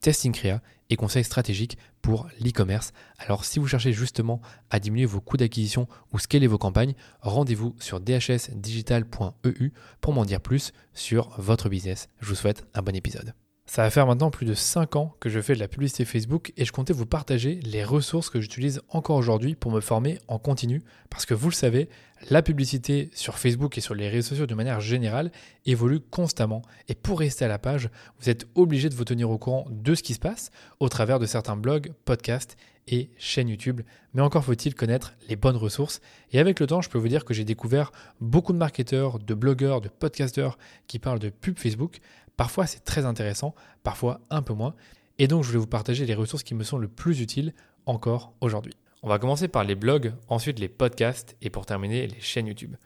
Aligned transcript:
testing 0.00 0.32
créa 0.32 0.60
et 0.88 0.96
conseils 0.96 1.24
stratégiques 1.24 1.78
pour 2.02 2.28
l'e-commerce. 2.40 2.92
Alors 3.18 3.44
si 3.44 3.58
vous 3.58 3.66
cherchez 3.66 3.92
justement 3.92 4.40
à 4.70 4.80
diminuer 4.80 5.06
vos 5.06 5.20
coûts 5.20 5.36
d'acquisition 5.36 5.86
ou 6.12 6.18
scaler 6.18 6.46
vos 6.46 6.58
campagnes, 6.58 6.94
rendez-vous 7.20 7.76
sur 7.78 8.00
dhsdigital.eu 8.00 9.72
pour 10.00 10.12
m'en 10.12 10.24
dire 10.24 10.40
plus 10.40 10.72
sur 10.94 11.30
votre 11.38 11.68
business. 11.68 12.08
Je 12.20 12.26
vous 12.26 12.34
souhaite 12.34 12.66
un 12.74 12.82
bon 12.82 12.96
épisode. 12.96 13.34
Ça 13.72 13.82
va 13.82 13.90
faire 13.90 14.08
maintenant 14.08 14.32
plus 14.32 14.46
de 14.46 14.54
5 14.54 14.96
ans 14.96 15.14
que 15.20 15.28
je 15.28 15.40
fais 15.40 15.54
de 15.54 15.60
la 15.60 15.68
publicité 15.68 16.04
Facebook 16.04 16.52
et 16.56 16.64
je 16.64 16.72
comptais 16.72 16.92
vous 16.92 17.06
partager 17.06 17.60
les 17.62 17.84
ressources 17.84 18.28
que 18.28 18.40
j'utilise 18.40 18.82
encore 18.88 19.14
aujourd'hui 19.14 19.54
pour 19.54 19.70
me 19.70 19.80
former 19.80 20.18
en 20.26 20.40
continu 20.40 20.82
parce 21.08 21.24
que 21.24 21.34
vous 21.34 21.50
le 21.50 21.54
savez, 21.54 21.88
la 22.30 22.42
publicité 22.42 23.10
sur 23.14 23.38
Facebook 23.38 23.78
et 23.78 23.80
sur 23.80 23.94
les 23.94 24.08
réseaux 24.08 24.30
sociaux 24.30 24.46
de 24.46 24.56
manière 24.56 24.80
générale 24.80 25.30
évolue 25.66 26.00
constamment 26.00 26.62
et 26.88 26.96
pour 26.96 27.20
rester 27.20 27.44
à 27.44 27.48
la 27.48 27.60
page, 27.60 27.90
vous 28.18 28.28
êtes 28.28 28.48
obligé 28.56 28.88
de 28.88 28.96
vous 28.96 29.04
tenir 29.04 29.30
au 29.30 29.38
courant 29.38 29.68
de 29.70 29.94
ce 29.94 30.02
qui 30.02 30.14
se 30.14 30.18
passe 30.18 30.50
au 30.80 30.88
travers 30.88 31.20
de 31.20 31.26
certains 31.26 31.56
blogs, 31.56 31.92
podcasts 32.04 32.56
et 32.88 33.10
chaînes 33.18 33.48
YouTube. 33.48 33.82
Mais 34.14 34.22
encore 34.22 34.44
faut-il 34.44 34.74
connaître 34.74 35.14
les 35.28 35.36
bonnes 35.36 35.56
ressources. 35.56 36.00
Et 36.32 36.40
avec 36.40 36.58
le 36.58 36.66
temps, 36.66 36.82
je 36.82 36.90
peux 36.90 36.98
vous 36.98 37.08
dire 37.08 37.24
que 37.24 37.34
j'ai 37.34 37.44
découvert 37.44 37.92
beaucoup 38.20 38.52
de 38.52 38.58
marketeurs, 38.58 39.18
de 39.18 39.34
blogueurs, 39.34 39.80
de 39.80 39.88
podcasteurs 39.88 40.58
qui 40.88 40.98
parlent 40.98 41.20
de 41.20 41.30
pub 41.30 41.58
Facebook 41.58 42.00
Parfois 42.40 42.66
c'est 42.66 42.84
très 42.84 43.04
intéressant, 43.04 43.54
parfois 43.82 44.22
un 44.30 44.40
peu 44.40 44.54
moins. 44.54 44.74
Et 45.18 45.28
donc 45.28 45.44
je 45.44 45.52
vais 45.52 45.58
vous 45.58 45.66
partager 45.66 46.06
les 46.06 46.14
ressources 46.14 46.42
qui 46.42 46.54
me 46.54 46.64
sont 46.64 46.78
le 46.78 46.88
plus 46.88 47.20
utiles 47.20 47.52
encore 47.84 48.32
aujourd'hui. 48.40 48.72
On 49.02 49.10
va 49.10 49.18
commencer 49.18 49.46
par 49.46 49.62
les 49.62 49.74
blogs, 49.74 50.14
ensuite 50.26 50.58
les 50.58 50.70
podcasts 50.70 51.36
et 51.42 51.50
pour 51.50 51.66
terminer 51.66 52.06
les 52.06 52.18
chaînes 52.18 52.46
YouTube. 52.46 52.76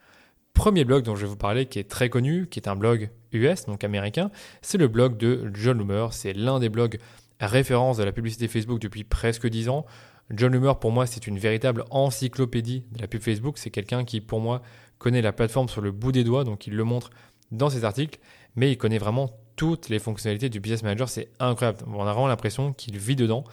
Premier 0.55 0.85
blog 0.85 1.05
dont 1.05 1.15
je 1.15 1.21
vais 1.21 1.29
vous 1.29 1.37
parler 1.37 1.67
qui 1.67 1.79
est 1.79 1.89
très 1.89 2.09
connu, 2.09 2.49
qui 2.49 2.59
est 2.59 2.67
un 2.67 2.75
blog 2.75 3.11
US, 3.31 3.67
donc 3.67 3.85
américain, 3.85 4.33
c'est 4.61 4.77
le 4.77 4.89
blog 4.89 5.19
de 5.19 5.49
John 5.55 5.79
Loomer. 5.79 6.13
C'est 6.13 6.33
l'un 6.33 6.59
des 6.59 6.69
blogs 6.69 6.99
référence 7.39 7.99
de 7.99 8.03
la 8.03 8.11
publicité 8.11 8.49
Facebook 8.49 8.81
depuis 8.81 9.05
presque 9.05 9.49
10 9.49 9.69
ans. 9.69 9.87
John 10.31 10.53
Loomer, 10.53 10.81
pour 10.81 10.91
moi, 10.91 11.07
c'est 11.07 11.29
une 11.29 11.39
véritable 11.39 11.85
encyclopédie 11.91 12.87
de 12.91 13.01
la 13.01 13.07
pub 13.07 13.23
Facebook. 13.23 13.59
C'est 13.59 13.71
quelqu'un 13.71 14.05
qui, 14.05 14.21
pour 14.21 14.41
moi, 14.41 14.63
connaît 14.99 15.23
la 15.23 15.33
plateforme 15.33 15.69
sur 15.69 15.81
le 15.81 15.93
bout 15.93 16.11
des 16.11 16.25
doigts, 16.25 16.43
donc 16.43 16.67
il 16.67 16.75
le 16.75 16.83
montre 16.83 17.11
dans 17.53 17.71
ses 17.71 17.85
articles, 17.85 18.19
mais 18.57 18.73
il 18.73 18.77
connaît 18.77 18.99
vraiment 18.99 19.31
toutes 19.57 19.89
les 19.89 19.99
fonctionnalités 19.99 20.49
du 20.49 20.61
Business 20.61 20.83
Manager. 20.83 21.09
C'est 21.09 21.29
incroyable. 21.39 21.79
On 21.87 22.03
a 22.03 22.13
vraiment 22.13 22.27
l'impression 22.27 22.73
qu'il 22.73 22.99
vit 22.99 23.17
dedans. 23.17 23.45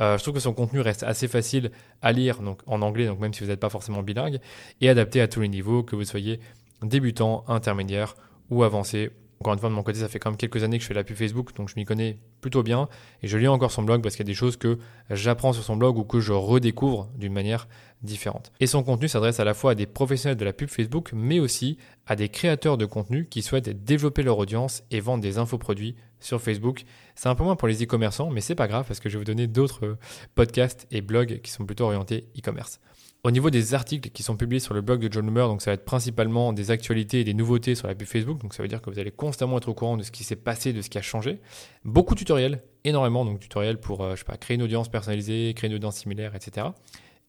Euh, 0.00 0.16
je 0.16 0.22
trouve 0.22 0.34
que 0.34 0.40
son 0.40 0.54
contenu 0.54 0.80
reste 0.80 1.02
assez 1.02 1.28
facile 1.28 1.70
à 2.02 2.12
lire 2.12 2.40
donc 2.40 2.60
en 2.66 2.82
anglais, 2.82 3.06
donc 3.06 3.20
même 3.20 3.34
si 3.34 3.42
vous 3.42 3.50
n'êtes 3.50 3.60
pas 3.60 3.70
forcément 3.70 4.02
bilingue, 4.02 4.38
et 4.80 4.88
adapté 4.88 5.20
à 5.20 5.28
tous 5.28 5.40
les 5.40 5.48
niveaux, 5.48 5.82
que 5.82 5.96
vous 5.96 6.04
soyez 6.04 6.40
débutant, 6.82 7.44
intermédiaire 7.48 8.14
ou 8.50 8.62
avancé 8.62 9.10
encore 9.40 9.52
une 9.52 9.60
fois, 9.60 9.68
de 9.68 9.74
mon 9.74 9.84
côté, 9.84 10.00
ça 10.00 10.08
fait 10.08 10.18
quand 10.18 10.30
même 10.30 10.36
quelques 10.36 10.64
années 10.64 10.78
que 10.78 10.82
je 10.82 10.88
fais 10.88 10.94
la 10.94 11.04
pub 11.04 11.16
Facebook, 11.16 11.54
donc 11.54 11.68
je 11.68 11.74
m'y 11.76 11.84
connais 11.84 12.18
plutôt 12.40 12.64
bien. 12.64 12.88
Et 13.22 13.28
je 13.28 13.38
lis 13.38 13.46
encore 13.46 13.70
son 13.70 13.82
blog 13.82 14.02
parce 14.02 14.16
qu'il 14.16 14.24
y 14.24 14.28
a 14.28 14.32
des 14.32 14.34
choses 14.34 14.56
que 14.56 14.78
j'apprends 15.10 15.52
sur 15.52 15.62
son 15.62 15.76
blog 15.76 15.96
ou 15.96 16.04
que 16.04 16.18
je 16.18 16.32
redécouvre 16.32 17.08
d'une 17.16 17.32
manière 17.32 17.68
différente. 18.02 18.52
Et 18.58 18.66
son 18.66 18.82
contenu 18.82 19.06
s'adresse 19.08 19.38
à 19.38 19.44
la 19.44 19.54
fois 19.54 19.72
à 19.72 19.74
des 19.76 19.86
professionnels 19.86 20.36
de 20.36 20.44
la 20.44 20.52
pub 20.52 20.68
Facebook, 20.68 21.10
mais 21.14 21.38
aussi 21.38 21.78
à 22.06 22.16
des 22.16 22.28
créateurs 22.28 22.78
de 22.78 22.84
contenu 22.84 23.26
qui 23.26 23.42
souhaitent 23.42 23.84
développer 23.84 24.22
leur 24.22 24.38
audience 24.38 24.82
et 24.90 24.98
vendre 24.98 25.22
des 25.22 25.38
infoproduits 25.38 25.94
sur 26.18 26.40
Facebook. 26.40 26.84
C'est 27.14 27.28
un 27.28 27.36
peu 27.36 27.44
moins 27.44 27.54
pour 27.54 27.68
les 27.68 27.82
e-commerçants, 27.82 28.30
mais 28.30 28.40
c'est 28.40 28.56
pas 28.56 28.66
grave 28.66 28.86
parce 28.88 28.98
que 28.98 29.08
je 29.08 29.14
vais 29.14 29.20
vous 29.20 29.24
donner 29.24 29.46
d'autres 29.46 29.98
podcasts 30.34 30.88
et 30.90 31.00
blogs 31.00 31.40
qui 31.42 31.52
sont 31.52 31.64
plutôt 31.64 31.84
orientés 31.84 32.28
e-commerce. 32.36 32.80
Au 33.28 33.30
niveau 33.30 33.50
des 33.50 33.74
articles 33.74 34.08
qui 34.08 34.22
sont 34.22 34.38
publiés 34.38 34.58
sur 34.58 34.72
le 34.72 34.80
blog 34.80 35.06
de 35.06 35.12
John 35.12 35.26
Loomer, 35.26 35.48
donc 35.48 35.60
ça 35.60 35.70
va 35.70 35.74
être 35.74 35.84
principalement 35.84 36.54
des 36.54 36.70
actualités 36.70 37.20
et 37.20 37.24
des 37.24 37.34
nouveautés 37.34 37.74
sur 37.74 37.86
la 37.86 37.94
pub 37.94 38.08
Facebook. 38.08 38.40
Donc 38.40 38.54
ça 38.54 38.62
veut 38.62 38.70
dire 38.70 38.80
que 38.80 38.88
vous 38.88 38.98
allez 38.98 39.10
constamment 39.10 39.58
être 39.58 39.68
au 39.68 39.74
courant 39.74 39.98
de 39.98 40.02
ce 40.02 40.10
qui 40.10 40.24
s'est 40.24 40.34
passé, 40.34 40.72
de 40.72 40.80
ce 40.80 40.88
qui 40.88 40.96
a 40.96 41.02
changé. 41.02 41.38
Beaucoup 41.84 42.14
de 42.14 42.20
tutoriels, 42.20 42.62
énormément 42.84 43.26
donc 43.26 43.38
tutoriels 43.38 43.78
pour 43.78 44.02
euh, 44.02 44.14
créer 44.40 44.54
une 44.54 44.62
audience 44.62 44.88
personnalisée, 44.88 45.52
créer 45.54 45.68
une 45.68 45.76
audience 45.76 45.98
similaire, 45.98 46.34
etc. 46.34 46.68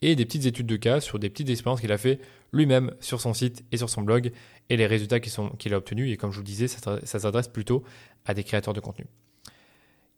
Et 0.01 0.15
des 0.15 0.23
petites 0.23 0.45
études 0.45 0.67
de 0.67 0.77
cas 0.77 1.01
sur 1.01 1.19
des 1.19 1.29
petites 1.29 1.49
expériences 1.49 1.81
qu'il 1.81 1.91
a 1.91 1.97
fait 1.97 2.21
lui-même 2.53 2.93
sur 3.01 3.19
son 3.19 3.33
site 3.33 3.65
et 3.73 3.75
sur 3.75 3.89
son 3.89 4.01
blog 4.01 4.31
et 4.69 4.77
les 4.77 4.87
résultats 4.87 5.19
qu'il 5.19 5.73
a 5.73 5.77
obtenus. 5.77 6.13
Et 6.13 6.15
comme 6.15 6.31
je 6.31 6.37
vous 6.37 6.43
le 6.43 6.47
disais, 6.47 6.69
ça 6.69 7.01
s'adresse 7.03 7.49
plutôt 7.49 7.83
à 8.23 8.33
des 8.33 8.45
créateurs 8.45 8.73
de 8.73 8.79
contenu. 8.79 9.05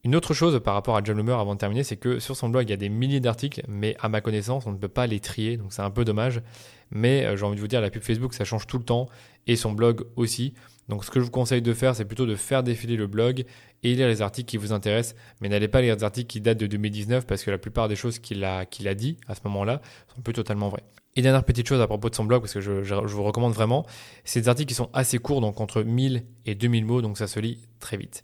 Une 0.04 0.16
autre 0.16 0.34
chose 0.34 0.60
par 0.64 0.74
rapport 0.74 0.98
à 0.98 1.04
John 1.04 1.16
Loomer 1.16 1.38
avant 1.38 1.54
de 1.54 1.60
terminer, 1.60 1.84
c'est 1.84 1.96
que 1.96 2.18
sur 2.18 2.36
son 2.36 2.50
blog, 2.50 2.68
il 2.68 2.72
y 2.72 2.74
a 2.74 2.78
des 2.78 2.90
milliers 2.90 3.20
d'articles, 3.20 3.62
mais 3.68 3.96
à 4.00 4.10
ma 4.10 4.20
connaissance, 4.20 4.66
on 4.66 4.72
ne 4.72 4.78
peut 4.78 4.88
pas 4.88 5.06
les 5.06 5.20
trier, 5.20 5.58
donc 5.58 5.74
c'est 5.74 5.84
un 5.84 5.92
peu 5.92 6.04
dommage. 6.04 6.42
Mais 6.90 7.24
euh, 7.26 7.38
j'ai 7.38 7.46
envie 7.46 7.56
de 7.56 7.62
vous 7.62 7.68
dire, 7.68 7.82
la 7.82 7.92
pub 7.92 8.02
Facebook, 8.02 8.34
ça 8.34 8.44
change 8.44 8.66
tout 8.66 8.80
le 8.80 8.84
temps, 8.84 9.08
et 9.46 9.56
son 9.56 9.74
blog 9.74 10.06
aussi. 10.16 10.56
Donc 10.90 11.06
ce 11.06 11.12
que 11.12 11.20
je 11.20 11.26
vous 11.26 11.32
conseille 11.32 11.62
de 11.62 11.74
faire, 11.74 11.96
c'est 11.96 12.06
plutôt 12.06 12.26
de 12.26 12.36
faire 12.36 12.64
défiler 12.64 12.96
le 12.98 13.06
blog 13.06 13.46
et 13.84 13.94
lire 13.94 14.08
les 14.08 14.24
articles 14.24 14.50
qui 14.50 14.58
vous 14.58 14.74
intéressent, 14.74 15.16
mais 15.40 15.50
n'allez 15.50 15.68
pas 15.68 15.82
lire 15.82 15.96
des 15.96 16.04
articles 16.04 16.28
qui 16.28 16.42
datent 16.42 16.58
de 16.58 16.66
2019, 16.66 17.28
parce 17.28 17.44
que 17.44 17.52
la 17.52 17.60
plupart 17.60 17.88
des 17.88 17.96
choses 17.96 18.18
qu'il 18.18 18.44
a, 18.44 18.66
qu'il 18.66 18.88
a 18.88 18.96
dit 18.96 19.18
à 19.28 19.36
ce 19.36 19.42
moment-là 19.46 19.82
sont 20.16 20.22
plus 20.22 20.34
totalement 20.34 20.70
vraies. 20.70 20.84
Et 21.16 21.22
dernière 21.22 21.44
petite 21.44 21.68
chose 21.68 21.80
à 21.80 21.86
propos 21.86 22.10
de 22.10 22.16
son 22.16 22.24
blog, 22.24 22.42
parce 22.42 22.56
que 22.56 22.62
je, 22.62 22.84
je 22.84 22.96
vous 22.96 23.24
recommande 23.24 23.54
vraiment, 23.54 23.86
c'est 24.24 24.42
des 24.42 24.50
articles 24.50 24.70
qui 24.70 24.76
sont 24.76 24.90
assez 24.94 25.20
courts, 25.20 25.42
donc 25.42 25.62
entre 25.62 25.84
1000 25.84 26.24
et 26.48 26.56
2000 26.56 26.86
mots, 26.86 27.02
donc 27.04 27.20
ça 27.20 27.28
se 27.28 27.40
lit 27.40 27.60
très 27.80 27.98
vite. 27.98 28.24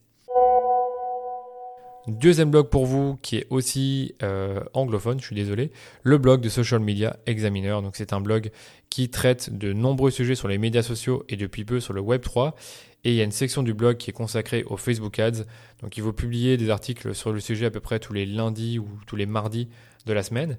Deuxième 2.07 2.51
blog 2.51 2.69
pour 2.69 2.85
vous 2.85 3.18
qui 3.22 3.35
est 3.35 3.47
aussi 3.50 4.16
euh, 4.23 4.62
anglophone, 4.73 5.19
je 5.19 5.25
suis 5.25 5.35
désolé, 5.35 5.72
le 6.03 6.18
blog 6.18 6.40
de 6.40 6.47
Social 6.47 6.79
Media 6.79 7.18
Examiner. 7.25 7.79
Donc 7.84 7.97
c'est 7.97 8.13
un 8.13 8.22
blog 8.22 8.50
qui 8.90 9.09
traite 9.09 9.57
de 9.57 9.73
nombreux 9.73 10.09
sujets 10.09 10.35
sur 10.35 10.47
les 10.47 10.57
médias 10.57 10.84
sociaux 10.84 11.25
et 11.28 11.35
depuis 11.35 11.66
peu 11.66 11.81
sur 11.81 11.91
le 11.91 12.00
Web 12.00 12.22
3. 12.22 12.56
Et 13.03 13.12
il 13.12 13.16
y 13.16 13.22
a 13.22 13.25
une 13.25 13.31
section 13.31 13.62
du 13.62 13.73
blog 13.73 13.97
qui 13.97 14.09
est 14.09 14.13
consacrée 14.13 14.63
aux 14.63 14.78
Facebook 14.78 15.19
Ads. 15.19 15.44
Donc 15.81 15.97
il 15.97 16.03
va 16.03 16.13
publier 16.13 16.56
des 16.56 16.69
articles 16.69 17.13
sur 17.13 17.34
le 17.34 17.41
sujet 17.41 17.66
à 17.66 17.72
peu 17.72 17.81
près 17.81 18.00
tous 18.00 18.13
les 18.13 18.25
lundis 18.25 18.79
ou 18.79 18.88
tous 19.06 19.18
les 19.18 19.25
mardis 19.25 19.68
de 20.06 20.13
la 20.13 20.24
semaine. 20.24 20.57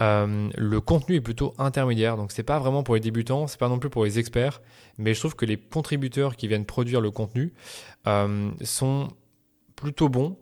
Euh, 0.00 0.48
le 0.56 0.80
contenu 0.80 1.16
est 1.16 1.20
plutôt 1.20 1.52
intermédiaire, 1.58 2.16
donc 2.16 2.32
c'est 2.32 2.42
pas 2.42 2.58
vraiment 2.58 2.82
pour 2.82 2.94
les 2.94 3.02
débutants, 3.02 3.46
c'est 3.46 3.60
pas 3.60 3.68
non 3.68 3.78
plus 3.78 3.90
pour 3.90 4.04
les 4.04 4.18
experts, 4.18 4.62
mais 4.96 5.12
je 5.12 5.18
trouve 5.20 5.36
que 5.36 5.44
les 5.44 5.58
contributeurs 5.58 6.36
qui 6.36 6.48
viennent 6.48 6.64
produire 6.64 7.02
le 7.02 7.10
contenu 7.10 7.52
euh, 8.06 8.50
sont 8.62 9.08
plutôt 9.80 10.08
bons 10.08 10.36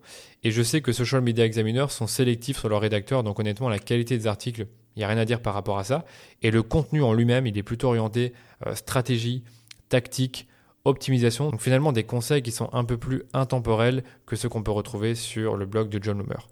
et 0.45 0.51
je 0.51 0.63
sais 0.63 0.81
que 0.81 0.93
Social 0.93 1.21
Media 1.21 1.45
Examiner 1.45 1.87
sont 1.89 2.07
sélectifs 2.07 2.59
sur 2.59 2.69
leurs 2.69 2.81
rédacteurs, 2.81 3.23
donc 3.23 3.41
honnêtement, 3.41 3.69
la 3.69 3.79
qualité 3.79 4.17
des 4.17 4.27
articles, 4.27 4.67
il 4.95 5.01
n'y 5.01 5.05
a 5.05 5.09
rien 5.09 5.19
à 5.19 5.25
dire 5.25 5.41
par 5.41 5.55
rapport 5.55 5.79
à 5.79 5.85
ça. 5.85 6.05
Et 6.43 6.51
le 6.51 6.63
contenu 6.63 7.03
en 7.03 7.13
lui-même, 7.13 7.47
il 7.47 7.57
est 7.59 7.63
plutôt 7.63 7.89
orienté 7.89 8.33
euh, 8.67 8.75
stratégie, 8.75 9.43
tactique, 9.89 10.47
optimisation. 10.85 11.51
Donc 11.51 11.61
finalement, 11.61 11.93
des 11.93 12.05
conseils 12.05 12.43
qui 12.43 12.53
sont 12.53 12.69
un 12.73 12.85
peu 12.85 12.97
plus 12.97 13.23
intemporels 13.33 14.05
que 14.27 14.37
ceux 14.37 14.49
qu'on 14.49 14.63
peut 14.63 14.71
retrouver 14.71 15.15
sur 15.15 15.57
le 15.57 15.67
blog 15.67 15.89
de 15.89 16.03
John 16.03 16.19
Loomer. 16.19 16.47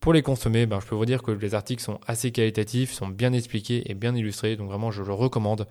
Pour 0.00 0.12
les 0.12 0.22
consommer, 0.22 0.66
ben, 0.66 0.80
je 0.80 0.86
peux 0.86 0.94
vous 0.94 1.04
dire 1.04 1.22
que 1.22 1.30
les 1.30 1.54
articles 1.54 1.82
sont 1.82 2.00
assez 2.06 2.32
qualitatifs, 2.32 2.92
sont 2.92 3.08
bien 3.08 3.32
expliqués 3.32 3.82
et 3.90 3.94
bien 3.94 4.14
illustrés, 4.16 4.56
donc 4.56 4.70
vraiment 4.70 4.90
je 4.90 5.02
le 5.02 5.12
recommande. 5.12 5.68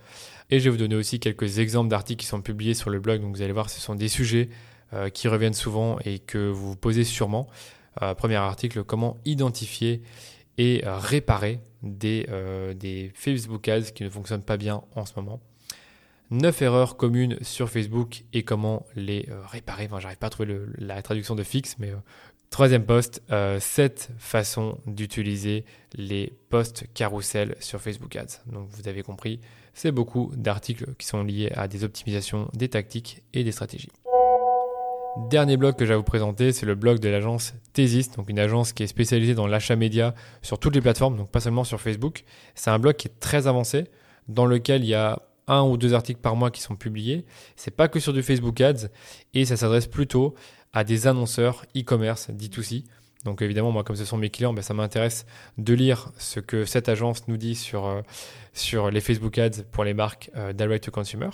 Et 0.52 0.60
je 0.60 0.66
vais 0.66 0.70
vous 0.70 0.78
donner 0.78 0.96
aussi 0.96 1.20
quelques 1.20 1.58
exemples 1.58 1.90
d'articles 1.90 2.22
qui 2.22 2.28
sont 2.28 2.42
publiés 2.42 2.76
sur 2.76 2.92
le 2.92 3.00
blog, 3.00 3.22
donc 3.22 3.36
vous 3.36 3.42
allez 3.42 3.54
voir, 3.54 3.70
ce 3.72 3.82
sont 3.82 3.96
des 3.96 4.08
sujets 4.08 4.50
euh, 4.94 5.10
qui 5.10 5.28
reviennent 5.28 5.54
souvent 5.54 6.00
et 6.04 6.18
que 6.18 6.50
vous 6.50 6.70
vous 6.70 6.76
posez 6.76 7.04
sûrement. 7.04 7.48
Euh, 8.02 8.16
premier 8.16 8.38
article, 8.38 8.84
comment 8.84 9.18
identifier 9.24 10.02
et 10.58 10.84
euh, 10.84 10.98
réparer 10.98 11.60
des, 11.84 12.28
des 12.76 13.12
Facebook 13.14 13.68
Ads 13.68 13.92
qui 13.94 14.04
ne 14.04 14.10
fonctionnent 14.10 14.42
pas 14.42 14.58
bien 14.58 14.82
en 14.96 15.06
ce 15.06 15.14
moment. 15.16 15.40
9 16.32 16.62
erreurs 16.64 16.98
communes 16.98 17.38
sur 17.42 17.70
Facebook 17.70 18.24
et 18.34 18.44
comment 18.44 18.86
les 18.96 19.30
réparer. 19.52 19.86
Enfin, 19.86 20.00
j'arrive 20.00 20.18
pas 20.18 20.28
à 20.28 20.30
trouver 20.30 20.58
la 20.78 21.02
traduction 21.02 21.36
de 21.36 21.44
fixe, 21.44 21.78
mais 21.80 21.94
troisième 22.50 22.86
post, 22.86 23.24
7 23.30 24.10
façons 24.18 24.78
d'utiliser 24.86 25.64
les 25.94 26.34
posts 26.50 26.86
carousel 26.94 27.56
sur 27.60 27.80
Facebook 27.80 28.16
Ads. 28.16 28.42
Donc 28.52 28.68
vous 28.72 28.90
avez 28.90 29.04
compris, 29.04 29.40
c'est 29.74 29.92
beaucoup 29.92 30.32
d'articles 30.36 30.94
qui 30.98 31.08
sont 31.08 31.24
liés 31.24 31.52
à 31.56 31.68
des 31.68 31.86
optimisations, 31.86 32.50
des 32.54 32.68
tactiques 32.68 33.24
et 33.34 33.46
des 33.46 33.54
stratégies. 33.54 33.90
Dernier 35.18 35.58
blog 35.58 35.76
que 35.76 35.86
j'ai 35.86 35.94
à 35.94 35.98
vous 35.98 36.04
présenter, 36.04 36.52
c'est 36.52 36.66
le 36.66 36.76
blog 36.76 37.00
de 37.00 37.10
l'agence 37.10 37.54
Thesis, 37.74 38.12
donc 38.12 38.30
une 38.30 38.40
agence 38.40 38.74
qui 38.74 38.84
est 38.84 38.88
spécialisée 38.88 39.34
dans 39.34 39.48
l'achat 39.48 39.76
média 39.76 40.14
sur 40.42 40.60
toutes 40.60 40.76
les 40.76 40.82
plateformes, 40.82 41.18
donc 41.18 41.30
pas 41.30 41.40
seulement 41.40 41.64
sur 41.64 41.82
Facebook. 41.82 42.24
C'est 42.56 42.70
un 42.70 42.80
blog 42.80 42.96
qui 42.96 43.08
est 43.08 43.20
très 43.20 43.48
avancé, 43.48 43.86
dans 44.28 44.46
lequel 44.46 44.84
il 44.84 44.90
y 44.90 44.94
a 44.94 45.22
un 45.48 45.64
ou 45.64 45.78
deux 45.78 45.94
articles 45.94 46.22
par 46.22 46.36
mois 46.36 46.52
qui 46.52 46.62
sont 46.62 46.76
publiés. 46.76 47.26
C'est 47.56 47.76
pas 47.76 47.88
que 47.88 48.00
sur 48.00 48.14
du 48.14 48.22
Facebook 48.22 48.62
Ads 48.62 48.90
et 49.34 49.46
ça 49.46 49.58
s'adresse 49.58 49.88
plutôt 49.88 50.36
à 50.74 50.84
des 50.84 51.08
annonceurs 51.08 51.66
e-commerce 51.76 52.30
D2C. 52.30 52.86
Donc 53.26 53.42
évidemment, 53.42 53.72
moi, 53.72 53.84
comme 53.84 53.96
ce 53.96 54.06
sont 54.06 54.18
mes 54.18 54.30
clients, 54.30 54.54
ben, 54.54 54.62
ça 54.62 54.74
m'intéresse 54.74 55.26
de 55.58 55.74
lire 55.74 56.12
ce 56.18 56.40
que 56.40 56.66
cette 56.66 56.88
agence 56.88 57.28
nous 57.28 57.38
dit 57.38 57.56
sur, 57.56 57.88
euh, 57.88 58.02
sur 58.54 58.92
les 58.92 59.02
Facebook 59.02 59.38
Ads 59.38 59.64
pour 59.72 59.84
les 59.84 59.94
marques 59.94 60.30
euh, 60.38 60.54
Direct 60.54 60.86
to 60.86 60.92
Consumer. 60.92 61.30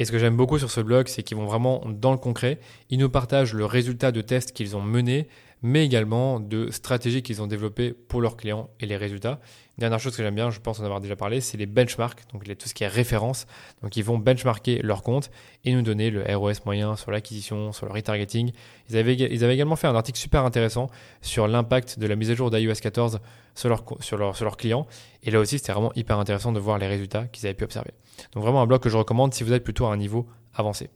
Et 0.00 0.06
ce 0.06 0.12
que 0.12 0.18
j'aime 0.18 0.34
beaucoup 0.34 0.58
sur 0.58 0.70
ce 0.70 0.80
blog, 0.80 1.08
c'est 1.08 1.22
qu'ils 1.22 1.36
vont 1.36 1.44
vraiment 1.44 1.84
dans 1.86 2.12
le 2.12 2.16
concret. 2.16 2.58
Ils 2.88 2.98
nous 2.98 3.10
partagent 3.10 3.52
le 3.52 3.66
résultat 3.66 4.12
de 4.12 4.22
tests 4.22 4.52
qu'ils 4.52 4.74
ont 4.74 4.80
menés, 4.80 5.28
mais 5.62 5.84
également 5.84 6.40
de 6.40 6.70
stratégies 6.70 7.22
qu'ils 7.22 7.42
ont 7.42 7.46
développées 7.46 7.92
pour 7.92 8.20
leurs 8.20 8.36
clients 8.36 8.70
et 8.80 8.86
les 8.86 8.96
résultats. 8.96 9.40
Dernière 9.78 9.98
chose 9.98 10.14
que 10.14 10.22
j'aime 10.22 10.34
bien, 10.34 10.50
je 10.50 10.60
pense 10.60 10.78
en 10.80 10.84
avoir 10.84 11.00
déjà 11.00 11.16
parlé, 11.16 11.40
c'est 11.40 11.56
les 11.56 11.66
benchmarks, 11.66 12.20
donc 12.32 12.44
tout 12.44 12.68
ce 12.68 12.74
qui 12.74 12.84
est 12.84 12.88
référence. 12.88 13.46
Donc 13.82 13.96
ils 13.96 14.04
vont 14.04 14.18
benchmarker 14.18 14.80
leur 14.82 15.02
compte 15.02 15.30
et 15.64 15.72
nous 15.72 15.82
donner 15.82 16.10
le 16.10 16.22
ROS 16.36 16.64
moyen 16.66 16.96
sur 16.96 17.10
l'acquisition, 17.10 17.72
sur 17.72 17.86
le 17.86 17.92
retargeting. 17.92 18.52
Ils 18.90 18.96
avaient, 18.96 19.14
également 19.14 19.76
fait 19.76 19.86
un 19.86 19.94
article 19.94 20.18
super 20.18 20.44
intéressant 20.44 20.88
sur 21.22 21.48
l'impact 21.48 21.98
de 21.98 22.06
la 22.06 22.16
mise 22.16 22.30
à 22.30 22.34
jour 22.34 22.50
d'iOS 22.50 22.74
14 22.74 23.20
sur, 23.54 23.68
leur, 23.68 23.84
sur, 24.00 24.18
leur, 24.18 24.36
sur 24.36 24.44
leurs 24.44 24.56
clients. 24.56 24.86
Et 25.22 25.30
là 25.30 25.40
aussi, 25.40 25.58
c'était 25.58 25.72
vraiment 25.72 25.92
hyper 25.94 26.18
intéressant 26.18 26.52
de 26.52 26.60
voir 26.60 26.78
les 26.78 26.86
résultats 26.86 27.26
qu'ils 27.26 27.46
avaient 27.46 27.54
pu 27.54 27.64
observer. 27.64 27.92
Donc 28.32 28.42
vraiment 28.42 28.60
un 28.60 28.66
blog 28.66 28.82
que 28.82 28.90
je 28.90 28.96
recommande 28.96 29.32
si 29.32 29.44
vous 29.44 29.52
êtes 29.52 29.64
plutôt 29.64 29.86
à 29.86 29.92
un 29.92 29.96
niveau 29.96 30.26
avancé. 30.54 30.90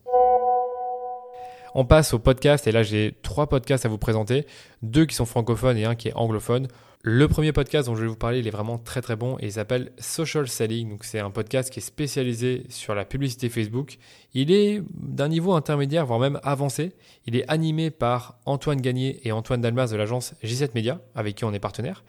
On 1.77 1.85
passe 1.85 2.15
au 2.15 2.21
podcast 2.21 2.69
et 2.69 2.73
là 2.73 2.85
j'ai 2.85 3.17
trois 3.23 3.49
podcasts 3.49 3.85
à 3.85 3.89
vous 3.89 3.99
présenter, 3.99 4.47
deux 4.83 5.07
qui 5.07 5.17
sont 5.17 5.27
francophones 5.27 5.77
et 5.77 5.85
un 5.85 5.97
qui 5.97 6.07
est 6.07 6.15
anglophone. 6.15 6.69
Le 7.03 7.27
premier 7.27 7.53
podcast 7.53 7.89
dont 7.89 7.97
je 7.97 8.03
vais 8.03 8.07
vous 8.07 8.17
parler, 8.17 8.39
il 8.39 8.47
est 8.47 8.53
vraiment 8.53 8.79
très 8.79 9.03
très 9.03 9.17
bon 9.17 9.37
et 9.41 9.47
il 9.47 9.53
s'appelle 9.53 9.91
Social 9.99 10.47
Selling. 10.47 10.97
C'est 11.03 11.19
un 11.19 11.31
podcast 11.33 11.71
qui 11.71 11.81
est 11.81 11.83
spécialisé 11.83 12.65
sur 12.69 12.95
la 12.95 13.05
publicité 13.05 13.49
Facebook. 13.49 13.99
Il 14.35 14.53
est 14.53 14.83
d'un 14.95 15.29
niveau 15.29 15.53
intermédiaire, 15.53 16.07
voire 16.07 16.21
même 16.21 16.39
avancé. 16.45 16.93
Il 17.27 17.35
est 17.37 17.45
animé 17.51 17.91
par 17.91 18.39
Antoine 18.47 18.81
Gagné 18.81 19.21
et 19.27 19.33
Antoine 19.33 19.61
Dalmas 19.61 19.89
de 19.89 19.97
l'agence 19.97 20.35
J7 20.45 20.71
Media, 20.77 21.01
avec 21.15 21.35
qui 21.35 21.45
on 21.45 21.53
est 21.53 21.59
partenaire. 21.59 22.05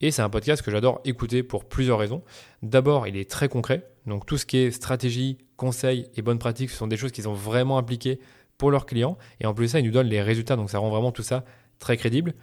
Et 0.00 0.10
c'est 0.10 0.22
un 0.22 0.30
podcast 0.30 0.62
que 0.62 0.70
j'adore 0.70 1.00
écouter 1.04 1.42
pour 1.42 1.66
plusieurs 1.66 1.98
raisons. 1.98 2.22
D'abord, 2.62 3.06
il 3.06 3.18
est 3.18 3.30
très 3.30 3.48
concret. 3.48 3.86
Donc 4.06 4.26
tout 4.26 4.38
ce 4.38 4.46
qui 4.46 4.56
est 4.56 4.70
stratégie, 4.72 5.38
conseils 5.56 6.08
et 6.16 6.22
bonnes 6.22 6.38
pratiques, 6.38 6.70
ce 6.70 6.76
sont 6.76 6.88
des 6.88 6.96
choses 6.96 7.12
qu'ils 7.12 7.28
ont 7.28 7.34
vraiment 7.34 7.78
appliquées 7.78 8.18
pour 8.60 8.70
leurs 8.70 8.84
clients. 8.84 9.16
Et 9.40 9.46
en 9.46 9.54
plus 9.54 9.64
de 9.64 9.70
ça, 9.70 9.80
ils 9.80 9.86
nous 9.86 9.90
donnent 9.90 10.06
les 10.06 10.20
résultats. 10.20 10.54
Donc 10.54 10.68
ça 10.70 10.78
rend 10.78 10.90
vraiment 10.90 11.12
tout 11.12 11.22
ça 11.22 11.44
très 11.78 11.96
crédible. 11.96 12.34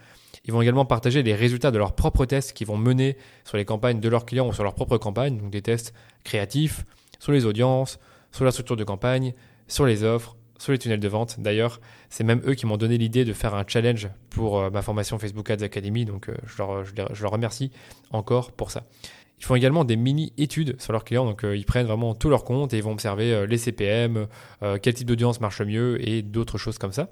Ils 0.45 0.51
vont 0.51 0.63
également 0.63 0.83
partager 0.83 1.21
les 1.21 1.35
résultats 1.35 1.69
de 1.69 1.77
leurs 1.77 1.93
propres 1.93 2.25
tests 2.25 2.53
qu'ils 2.53 2.65
vont 2.65 2.75
mener 2.75 3.17
sur 3.45 3.55
les 3.55 3.65
campagnes 3.65 3.99
de 3.99 4.09
leurs 4.09 4.25
clients 4.25 4.47
ou 4.47 4.53
sur 4.53 4.63
leur 4.63 4.73
propre 4.73 4.97
campagne, 4.97 5.37
donc 5.37 5.51
des 5.51 5.61
tests 5.61 5.93
créatifs 6.23 6.85
sur 7.19 7.33
les 7.33 7.45
audiences, 7.45 7.99
sur 8.31 8.45
la 8.45 8.51
structure 8.51 8.75
de 8.75 8.83
campagne, 8.83 9.33
sur 9.67 9.85
les 9.85 10.03
offres, 10.03 10.35
sur 10.57 10.71
les 10.71 10.79
tunnels 10.79 10.99
de 10.99 11.07
vente. 11.07 11.39
D'ailleurs, 11.39 11.79
c'est 12.09 12.23
même 12.23 12.41
eux 12.47 12.55
qui 12.55 12.65
m'ont 12.65 12.77
donné 12.77 12.97
l'idée 12.97 13.23
de 13.23 13.33
faire 13.33 13.53
un 13.53 13.63
challenge 13.67 14.09
pour 14.31 14.59
euh, 14.59 14.69
ma 14.71 14.81
formation 14.81 15.19
Facebook 15.19 15.51
Ads 15.51 15.63
Academy, 15.63 16.05
donc 16.05 16.29
euh, 16.29 16.35
je, 16.47 16.57
leur, 16.57 16.83
je, 16.83 17.21
leur, 17.21 17.31
remercie 17.31 17.71
encore 18.09 18.51
pour 18.53 18.71
ça. 18.71 18.83
Ils 19.39 19.45
font 19.45 19.55
également 19.55 19.83
des 19.83 19.95
mini-études 19.95 20.81
sur 20.81 20.93
leurs 20.93 21.03
clients, 21.03 21.25
donc 21.25 21.43
euh, 21.43 21.55
ils 21.55 21.65
prennent 21.65 21.85
vraiment 21.85 22.15
tout 22.15 22.29
leur 22.29 22.43
compte 22.43 22.73
et 22.73 22.77
ils 22.77 22.83
vont 22.83 22.93
observer 22.93 23.45
les 23.47 23.57
CPM, 23.57 24.27
quel 24.81 24.93
type 24.93 25.07
d'audience 25.07 25.41
marche 25.41 25.61
mieux 25.61 26.07
et 26.07 26.21
d'autres 26.21 26.57
choses 26.57 26.77
comme 26.77 26.91
ça. 26.91 27.09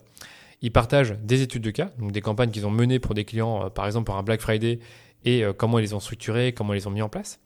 Ils 0.61 0.71
partagent 0.71 1.15
des 1.21 1.41
études 1.41 1.61
de 1.61 1.71
cas, 1.71 1.91
donc 1.99 2.11
des 2.11 2.21
campagnes 2.21 2.51
qu'ils 2.51 2.65
ont 2.65 2.71
menées 2.71 2.99
pour 2.99 3.13
des 3.13 3.25
clients, 3.25 3.65
euh, 3.65 3.69
par 3.69 3.85
exemple 3.85 4.05
pour 4.05 4.15
un 4.15 4.23
Black 4.23 4.41
Friday, 4.41 4.79
et 5.23 5.43
euh, 5.43 5.53
comment 5.53 5.79
ils 5.79 5.83
les 5.83 5.93
ont 5.93 5.99
structurées, 5.99 6.53
comment 6.53 6.73
ils 6.73 6.77
les 6.77 6.87
ont 6.87 6.91
mis 6.91 7.01
en 7.01 7.09
place. 7.09 7.39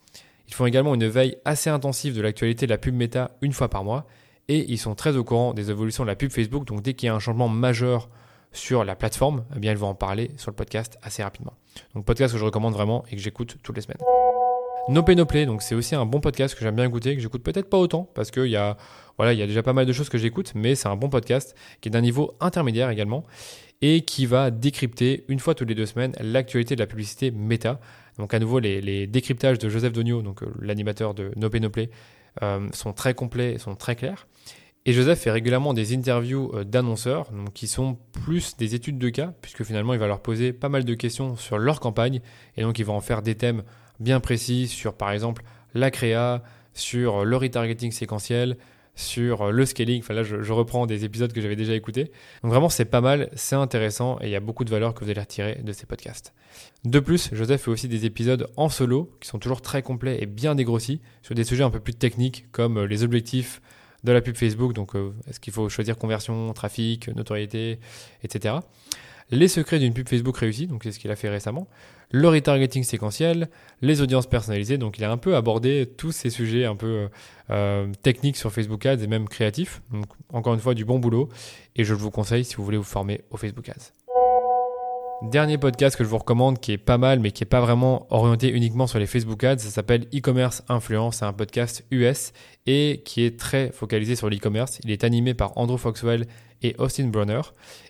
Ils 0.47 0.53
font 0.53 0.65
également 0.65 0.95
une 0.95 1.07
veille 1.07 1.35
assez 1.45 1.69
intensive 1.69 2.15
de 2.15 2.21
l'actualité 2.21 2.65
de 2.65 2.71
la 2.71 2.77
pub 2.77 2.95
méta 2.95 3.31
une 3.41 3.53
fois 3.53 3.69
par 3.69 3.83
mois, 3.83 4.07
et 4.47 4.71
ils 4.71 4.77
sont 4.77 4.95
très 4.95 5.15
au 5.15 5.23
courant 5.23 5.53
des 5.53 5.69
évolutions 5.69 6.03
de 6.03 6.07
la 6.07 6.15
pub 6.15 6.31
Facebook, 6.31 6.65
donc 6.65 6.81
dès 6.81 6.93
qu'il 6.93 7.07
y 7.07 7.09
a 7.09 7.15
un 7.15 7.19
changement 7.19 7.49
majeur 7.49 8.09
sur 8.51 8.83
la 8.83 8.95
plateforme, 8.95 9.43
eh 9.55 9.59
bien 9.59 9.71
ils 9.71 9.77
vont 9.77 9.89
en 9.89 9.95
parler 9.95 10.31
sur 10.37 10.49
le 10.49 10.55
podcast 10.55 10.97
assez 11.03 11.21
rapidement. 11.21 11.53
Donc 11.93 12.05
podcast 12.05 12.33
que 12.33 12.39
je 12.39 12.45
recommande 12.45 12.73
vraiment 12.73 13.03
et 13.11 13.15
que 13.15 13.21
j'écoute 13.21 13.57
toutes 13.61 13.75
les 13.75 13.81
semaines. 13.81 14.28
No 14.89 15.03
Pay 15.03 15.15
No 15.15 15.27
Play, 15.27 15.45
donc 15.45 15.61
c'est 15.61 15.75
aussi 15.75 15.93
un 15.93 16.07
bon 16.07 16.19
podcast 16.19 16.55
que 16.55 16.61
j'aime 16.61 16.75
bien 16.75 16.85
écouter, 16.85 17.15
que 17.15 17.21
j'écoute 17.21 17.43
peut-être 17.43 17.69
pas 17.69 17.77
autant 17.77 18.09
parce 18.15 18.31
qu'il 18.31 18.47
y 18.47 18.55
a 18.55 18.75
voilà, 19.17 19.33
il 19.33 19.39
y 19.39 19.43
a 19.43 19.45
déjà 19.45 19.61
pas 19.61 19.73
mal 19.73 19.85
de 19.85 19.93
choses 19.93 20.09
que 20.09 20.17
j'écoute, 20.17 20.53
mais 20.55 20.73
c'est 20.73 20.87
un 20.87 20.95
bon 20.95 21.09
podcast 21.09 21.55
qui 21.79 21.89
est 21.89 21.91
d'un 21.91 22.01
niveau 22.01 22.33
intermédiaire 22.39 22.89
également 22.89 23.23
et 23.83 24.01
qui 24.01 24.25
va 24.25 24.49
décrypter 24.49 25.25
une 25.27 25.39
fois 25.39 25.53
toutes 25.53 25.69
les 25.69 25.75
deux 25.75 25.85
semaines 25.85 26.13
l'actualité 26.19 26.73
de 26.73 26.79
la 26.79 26.87
publicité 26.87 27.29
méta. 27.29 27.79
Donc 28.17 28.33
à 28.33 28.39
nouveau, 28.39 28.57
les, 28.57 29.05
décryptages 29.05 29.59
de 29.59 29.69
Joseph 29.69 29.93
Donio, 29.93 30.23
donc 30.23 30.41
euh, 30.41 30.47
l'animateur 30.59 31.13
de 31.13 31.33
No 31.35 31.51
Pay 31.51 31.61
No 31.61 31.69
Play, 31.69 31.91
euh, 32.41 32.67
sont 32.73 32.91
très 32.91 33.13
complets, 33.13 33.59
sont 33.59 33.75
très 33.75 33.95
clairs. 33.95 34.27
Et 34.87 34.93
Joseph 34.93 35.19
fait 35.19 35.31
régulièrement 35.31 35.75
des 35.75 35.93
interviews 35.93 36.51
euh, 36.55 36.63
d'annonceurs, 36.63 37.29
qui 37.53 37.67
sont 37.67 37.99
plus 38.23 38.57
des 38.57 38.73
études 38.73 38.97
de 38.97 39.09
cas, 39.09 39.33
puisque 39.41 39.63
finalement 39.63 39.93
il 39.93 39.99
va 39.99 40.07
leur 40.07 40.21
poser 40.21 40.51
pas 40.51 40.69
mal 40.69 40.83
de 40.83 40.93
questions 40.95 41.35
sur 41.35 41.59
leur 41.59 41.79
campagne, 41.79 42.21
et 42.57 42.63
donc 42.63 42.79
il 42.79 42.85
va 42.85 42.93
en 42.93 43.01
faire 43.01 43.21
des 43.21 43.35
thèmes 43.35 43.61
bien 43.99 44.19
précis 44.19 44.67
sur 44.67 44.93
par 44.93 45.11
exemple 45.11 45.43
la 45.73 45.91
créa, 45.91 46.43
sur 46.73 47.25
le 47.25 47.37
retargeting 47.37 47.91
séquentiel, 47.91 48.57
sur 48.95 49.51
le 49.51 49.65
scaling. 49.65 50.01
Enfin 50.01 50.13
là, 50.13 50.23
je, 50.23 50.51
reprends 50.51 50.85
des 50.85 51.05
épisodes 51.05 51.31
que 51.31 51.41
j'avais 51.41 51.55
déjà 51.55 51.73
écoutés. 51.73 52.11
Donc 52.43 52.51
vraiment, 52.51 52.69
c'est 52.69 52.85
pas 52.85 53.01
mal, 53.01 53.29
c'est 53.33 53.55
intéressant 53.55 54.17
et 54.21 54.25
il 54.25 54.31
y 54.31 54.35
a 54.35 54.39
beaucoup 54.39 54.65
de 54.65 54.69
valeur 54.69 54.93
que 54.93 55.03
vous 55.03 55.09
allez 55.09 55.19
retirer 55.19 55.61
de 55.63 55.71
ces 55.71 55.85
podcasts. 55.85 56.33
De 56.83 56.99
plus, 56.99 57.29
Joseph 57.33 57.63
fait 57.63 57.71
aussi 57.71 57.87
des 57.87 58.05
épisodes 58.05 58.49
en 58.57 58.69
solo 58.69 59.11
qui 59.21 59.29
sont 59.29 59.39
toujours 59.39 59.61
très 59.61 59.81
complets 59.81 60.21
et 60.21 60.25
bien 60.25 60.55
dégrossis 60.55 61.01
sur 61.21 61.35
des 61.35 61.43
sujets 61.43 61.63
un 61.63 61.69
peu 61.69 61.79
plus 61.79 61.93
techniques 61.93 62.45
comme 62.51 62.77
euh, 62.77 62.87
les 62.87 63.03
objectifs 63.03 63.61
de 64.03 64.11
la 64.11 64.21
pub 64.21 64.35
Facebook. 64.35 64.73
Donc, 64.73 64.95
euh, 64.95 65.13
est-ce 65.29 65.39
qu'il 65.39 65.53
faut 65.53 65.69
choisir 65.69 65.97
conversion, 65.97 66.51
trafic, 66.53 67.09
notoriété, 67.15 67.79
etc 68.23 68.55
les 69.31 69.47
secrets 69.47 69.79
d'une 69.79 69.93
pub 69.93 70.07
Facebook 70.07 70.37
réussie, 70.37 70.67
donc 70.67 70.83
c'est 70.83 70.91
ce 70.91 70.99
qu'il 70.99 71.11
a 71.11 71.15
fait 71.15 71.29
récemment, 71.29 71.67
le 72.11 72.27
retargeting 72.27 72.83
séquentiel, 72.83 73.49
les 73.81 74.01
audiences 74.01 74.27
personnalisées, 74.27 74.77
donc 74.77 74.97
il 74.97 75.03
a 75.03 75.11
un 75.11 75.17
peu 75.17 75.35
abordé 75.35 75.87
tous 75.97 76.11
ces 76.11 76.29
sujets 76.29 76.65
un 76.65 76.75
peu 76.75 76.87
euh, 76.87 77.07
euh, 77.51 77.87
techniques 78.01 78.37
sur 78.37 78.51
Facebook 78.51 78.85
Ads 78.85 79.03
et 79.03 79.07
même 79.07 79.27
créatifs, 79.27 79.81
donc 79.91 80.07
encore 80.33 80.53
une 80.53 80.59
fois 80.59 80.73
du 80.73 80.85
bon 80.85 80.99
boulot, 80.99 81.29
et 81.75 81.83
je 81.83 81.93
vous 81.93 82.11
conseille 82.11 82.45
si 82.45 82.55
vous 82.55 82.63
voulez 82.63 82.77
vous 82.77 82.83
former 82.83 83.21
au 83.29 83.37
Facebook 83.37 83.69
Ads. 83.69 83.93
Dernier 85.21 85.57
podcast 85.57 85.97
que 85.97 86.05
je 86.05 86.09
vous 86.09 86.17
recommande 86.17 86.61
qui 86.61 86.71
est 86.71 86.77
pas 86.77 86.97
mal 86.97 87.19
mais 87.19 87.31
qui 87.31 87.43
est 87.43 87.45
pas 87.45 87.59
vraiment 87.59 88.07
orienté 88.09 88.49
uniquement 88.49 88.87
sur 88.87 88.99
les 88.99 89.05
Facebook 89.05 89.43
Ads, 89.43 89.59
ça 89.59 89.69
s'appelle 89.69 90.05
e-commerce 90.15 90.63
influence, 90.69 91.17
c'est 91.17 91.25
un 91.25 91.33
podcast 91.33 91.85
US 91.91 92.31
et 92.65 93.01
qui 93.03 93.25
est 93.25 93.37
très 93.37 93.69
focalisé 93.73 94.15
sur 94.15 94.29
l'e-commerce. 94.29 94.79
Il 94.85 94.91
est 94.91 95.03
animé 95.03 95.33
par 95.33 95.57
Andrew 95.57 95.77
Foxwell 95.77 96.25
et 96.61 96.73
Austin 96.77 97.07
Brunner 97.07 97.41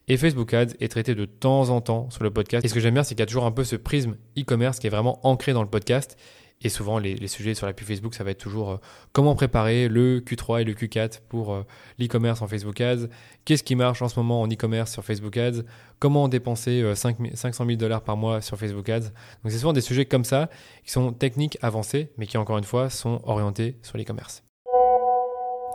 et 0.08 0.18
Facebook 0.18 0.56
Ads 0.56 0.74
est 0.80 0.88
traité 0.88 1.14
de 1.14 1.26
temps 1.26 1.70
en 1.70 1.82
temps 1.82 2.10
sur 2.10 2.24
le 2.24 2.32
podcast. 2.32 2.66
Et 2.66 2.68
ce 2.68 2.74
que 2.74 2.80
j'aime 2.80 2.96
bien 2.96 3.04
c'est 3.04 3.14
qu'il 3.14 3.22
y 3.22 3.24
a 3.24 3.28
toujours 3.28 3.46
un 3.46 3.52
peu 3.52 3.64
ce 3.64 3.76
prisme 3.76 4.18
e-commerce 4.36 4.80
qui 4.80 4.88
est 4.88 4.92
vraiment 4.92 5.20
ancré 5.22 5.54
dans 5.54 5.62
le 5.62 5.70
podcast 5.70 6.18
et 6.62 6.70
souvent, 6.70 7.00
les, 7.00 7.28
sujets 7.28 7.54
sur 7.54 7.66
la 7.66 7.74
pub 7.74 7.88
Facebook, 7.88 8.14
ça 8.14 8.24
va 8.24 8.32
être 8.32 8.40
toujours 8.40 8.72
euh, 8.72 8.78
comment 9.14 9.36
préparer 9.36 9.88
le 9.88 10.20
Q3 10.20 10.62
et 10.62 10.64
le 10.64 10.74
Q4 10.74 11.22
pour 11.30 11.54
euh, 11.54 11.66
l'e-commerce 12.00 12.42
en 12.42 12.48
Facebook 12.48 12.82
Ads, 12.82 13.08
qu'est-ce 13.46 13.64
qui 13.64 13.76
marche 13.76 14.02
en 14.02 14.10
ce 14.10 14.20
moment 14.20 14.42
en 14.42 14.48
e-commerce 14.48 14.92
sur 14.92 15.04
Facebook 15.04 15.38
Ads, 15.38 15.64
comment 16.00 16.28
dépenser 16.28 16.84
5, 16.96 17.18
500 17.34 17.66
000 17.66 17.78
dollars 17.78 18.04
par 18.04 18.18
mois 18.18 18.42
sur 18.42 18.58
Facebook 18.58 18.90
Ads? 18.90 19.12
Donc, 19.44 19.52
c'est 19.52 19.60
souvent 19.60 19.74
des 19.74 19.82
sujets 19.82 20.06
comme 20.06 20.26
ça 20.26 20.50
qui 20.84 20.92
sont 20.92 21.14
techniques 21.14 21.58
avancés, 21.62 22.12
mais 22.18 22.28
qui, 22.28 22.38
encore 22.38 22.58
une 22.58 22.64
fois, 22.64 22.90
sont 22.90 23.22
orientés 23.24 23.78
sur 23.82 23.98
l'e-commerce. 23.98 24.44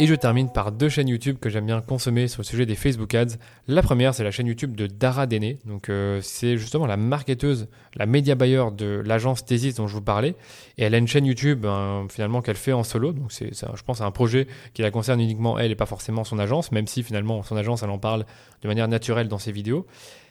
Et 0.01 0.09
je 0.09 0.15
termine 0.17 0.51
par 0.51 0.73
deux 0.73 0.89
chaînes 0.89 1.07
YouTube 1.07 1.37
que 1.41 1.49
j'aime 1.49 1.67
bien 1.67 1.81
consommer 1.81 2.27
sur 2.27 2.41
le 2.41 2.45
sujet 2.45 2.67
des 2.67 2.75
Facebook 2.75 3.15
Ads. 3.15 3.37
La 3.69 3.81
première, 3.81 4.13
c'est 4.13 4.25
la 4.25 4.33
chaîne 4.33 4.49
YouTube 4.49 4.75
de 4.75 4.89
Dara 4.89 5.29
Dene. 5.29 5.55
Donc, 5.67 5.89
euh, 5.89 6.19
c'est 6.21 6.57
justement 6.57 6.87
la 6.87 6.97
marketeuse, 6.97 7.69
la 7.95 8.05
media 8.05 8.35
buyer 8.35 8.65
de 8.77 9.01
l'agence 9.07 9.45
Thesis 9.45 9.77
dont 9.77 9.87
je 9.87 9.95
vous 9.95 10.03
parlais. 10.03 10.35
Et 10.79 10.83
elle 10.83 10.97
a 10.97 10.99
une 10.99 11.07
chaîne 11.07 11.27
YouTube, 11.27 11.61
ben, 11.61 12.09
finalement, 12.11 12.43
qu'elle 12.43 12.57
fait 12.57 12.73
en 12.73 12.83
solo. 12.83 13.13
Donc, 13.13 13.31
c'est, 13.31 13.51
je 13.55 13.83
pense, 13.85 14.01
un 14.01 14.11
projet 14.11 14.49
qui 14.73 14.83
la 14.83 14.91
concerne 14.91 15.21
uniquement 15.21 15.61
elle 15.61 15.71
et 15.71 15.77
pas 15.77 15.87
forcément 15.87 16.25
son 16.25 16.41
agence, 16.41 16.73
même 16.73 16.89
si 16.89 17.05
finalement, 17.05 17.45
son 17.45 17.57
agence, 17.57 17.85
elle 17.85 17.91
en 17.91 17.99
parle 17.99 18.27
de 18.63 18.69
manière 18.69 18.89
naturelle 18.89 19.29
dans 19.29 19.39
ses 19.39 19.53
vidéos. 19.53 19.87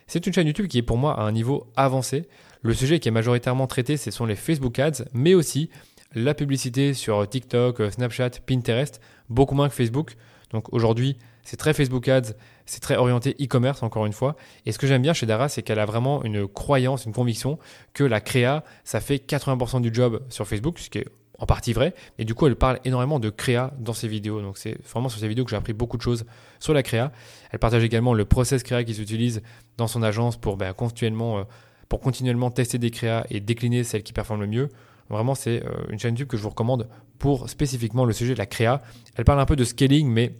C'est 0.08 0.27
une 0.27 0.34
chaîne 0.34 0.48
YouTube 0.48 0.67
qui 0.67 0.79
est 0.79 0.84
pour 0.84 0.98
moi 0.98 1.17
à 1.17 1.24
un 1.24 1.32
niveau 1.32 1.67
avancé. 1.77 2.27
Le 2.63 2.74
sujet 2.74 3.00
qui 3.00 3.08
est 3.08 3.12
majoritairement 3.12 3.67
traité, 3.67 3.96
ce 3.96 4.12
sont 4.12 4.25
les 4.25 4.36
Facebook 4.36 4.77
Ads, 4.77 5.05
mais 5.13 5.34
aussi 5.34 5.70
la 6.15 6.34
publicité 6.34 6.93
sur 6.93 7.27
TikTok, 7.27 7.82
Snapchat, 7.91 8.32
Pinterest, 8.46 9.01
beaucoup 9.29 9.55
moins 9.55 9.70
que 9.70 9.75
Facebook. 9.75 10.15
Donc 10.51 10.72
aujourd'hui, 10.74 11.17
c'est 11.43 11.58
très 11.58 11.74
Facebook 11.74 12.08
Ads, 12.08 12.34
c'est 12.65 12.79
très 12.79 12.96
orienté 12.96 13.36
e-commerce 13.41 13.84
encore 13.84 14.05
une 14.05 14.13
fois. 14.13 14.36
Et 14.65 14.72
ce 14.72 14.79
que 14.79 14.88
j'aime 14.88 15.01
bien 15.01 15.13
chez 15.13 15.25
Dara, 15.25 15.50
c'est 15.50 15.62
qu'elle 15.62 15.79
a 15.79 15.86
vraiment 15.86 16.24
une 16.24 16.48
croyance, 16.48 17.05
une 17.05 17.13
conviction 17.13 17.60
que 17.93 18.03
la 18.03 18.22
créa, 18.22 18.63
ça 18.84 19.01
fait 19.01 19.17
80% 19.17 19.82
du 19.82 19.93
job 19.93 20.22
sur 20.29 20.48
Facebook, 20.48 20.79
ce 20.79 20.89
qui 20.89 21.00
est 21.00 21.08
en 21.39 21.46
partie 21.46 21.74
vrai. 21.74 21.93
Et 22.17 22.25
du 22.25 22.34
coup, 22.34 22.48
elle 22.48 22.55
parle 22.55 22.79
énormément 22.86 23.20
de 23.20 23.29
créa 23.29 23.74
dans 23.77 23.93
ses 23.93 24.08
vidéos. 24.08 24.41
Donc, 24.41 24.58
c'est 24.58 24.77
vraiment 24.89 25.10
sur 25.10 25.20
ses 25.20 25.27
vidéos 25.27 25.43
que 25.43 25.51
j'ai 25.51 25.58
appris 25.58 25.74
beaucoup 25.74 25.98
de 25.98 26.01
choses 26.01 26.25
sur 26.60 26.74
la 26.74 26.84
créa. 26.84 27.12
Elle 27.51 27.60
partage 27.60 27.84
également 27.84 28.13
le 28.13 28.24
process 28.24 28.63
créa 28.63 28.84
qu'ils 28.84 29.01
utilisent 29.01 29.41
dans 29.77 29.88
son 29.88 30.03
agence 30.03 30.38
pour, 30.38 30.55
ben, 30.55 30.74
continuellement, 30.74 31.39
euh, 31.39 31.43
pour 31.89 32.00
continuellement 32.00 32.51
tester 32.51 32.77
des 32.77 32.91
créas 32.91 33.25
et 33.29 33.41
décliner 33.41 33.84
celles 33.84 34.03
qui 34.03 34.13
performent 34.13 34.41
le 34.41 34.48
mieux. 34.48 34.70
Vraiment, 35.13 35.36
c'est 35.36 35.63
euh, 35.63 35.72
une 35.89 36.00
chaîne 36.00 36.13
YouTube 36.13 36.27
que 36.27 36.38
je 36.38 36.41
vous 36.41 36.50
recommande 36.50 36.89
pour 37.20 37.50
spécifiquement 37.50 38.05
le 38.05 38.13
sujet 38.13 38.34
de 38.34 38.39
la 38.39 38.46
créa. 38.46 38.82
Elle 39.15 39.25
parle 39.25 39.39
un 39.39 39.46
peu 39.46 39.55
de 39.55 39.63
scaling, 39.63 40.08
mais 40.10 40.36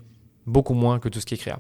beaucoup 0.46 0.74
moins 0.74 1.00
que 1.00 1.10
tout 1.10 1.20
ce 1.20 1.26
qui 1.26 1.36
est 1.36 1.38
créa. 1.38 1.60